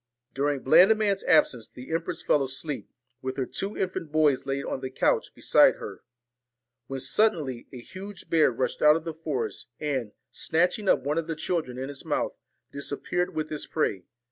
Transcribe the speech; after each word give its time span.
During 0.33 0.63
Blandiman's 0.63 1.23
absence 1.25 1.67
the 1.69 1.93
empress 1.93 2.23
fell 2.23 2.43
asleep, 2.43 2.89
with 3.21 3.37
her 3.37 3.45
two 3.45 3.77
infant 3.77 4.11
boys 4.11 4.47
laid 4.47 4.65
on 4.65 4.79
the 4.81 4.89
couch 4.89 5.31
beside 5.35 5.75
her, 5.75 6.01
when 6.87 6.99
suddenly 6.99 7.67
a 7.71 7.79
huge 7.81 8.27
bear 8.27 8.49
rushed 8.51 8.81
out 8.81 8.95
of 8.95 9.03
the 9.03 9.13
forest, 9.13 9.67
and, 9.79 10.13
snatching 10.31 10.89
up 10.89 11.03
one 11.03 11.19
of 11.19 11.27
the 11.27 11.35
children 11.35 11.77
in 11.77 11.87
its 11.87 12.03
mouth, 12.03 12.33
disappeared 12.71 13.35
with 13.35 13.51
its 13.51 13.67
prey. 13.67 14.05